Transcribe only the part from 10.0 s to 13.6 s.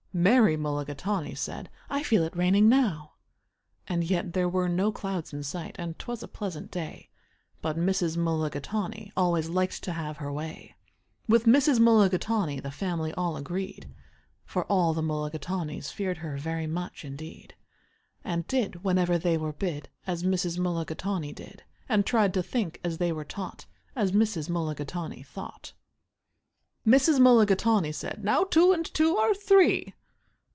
her way. With Mrs. Mulligatawny the family all